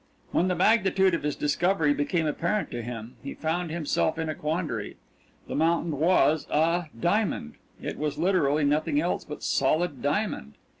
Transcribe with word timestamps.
When 0.31 0.47
the 0.47 0.55
magnitude 0.55 1.13
of 1.13 1.21
his 1.21 1.35
discovery 1.35 1.93
became 1.93 2.25
apparent 2.25 2.71
to 2.71 2.81
him, 2.81 3.17
he 3.21 3.35
found 3.35 3.69
himself 3.69 4.17
in 4.17 4.29
a 4.29 4.33
quandary. 4.33 4.97
The 5.47 5.53
mountain 5.53 5.99
was 5.99 6.47
a 6.49 6.85
diamond 6.99 7.53
it 7.79 7.99
was 7.99 8.17
literally 8.17 8.63
nothing 8.63 8.99
else 8.99 9.23
but 9.25 9.43
solid 9.43 10.01
diamond. 10.01 10.53